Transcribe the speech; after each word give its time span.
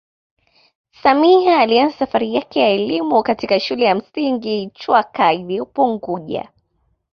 Samia 1.03 1.59
alianza 1.59 1.95
safari 1.97 2.35
yake 2.35 2.59
ya 2.59 2.69
elimu 2.69 3.23
katika 3.23 3.59
shule 3.59 3.85
ya 3.85 3.95
msingi 3.95 4.69
chwaka 4.73 5.33
iloyopo 5.33 5.85
unguja 5.93 6.51